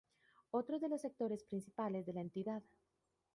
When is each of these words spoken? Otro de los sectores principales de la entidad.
Otro 0.49 0.79
de 0.79 0.89
los 0.89 1.01
sectores 1.01 1.43
principales 1.43 2.07
de 2.07 2.13
la 2.13 2.21
entidad. 2.21 2.63